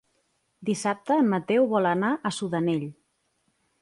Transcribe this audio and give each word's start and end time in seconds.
Dissabte 0.69 1.17
en 1.23 1.29
Mateu 1.33 1.67
vol 1.73 1.91
anar 1.91 2.09
a 2.15 2.33
Sudanell. 2.39 2.85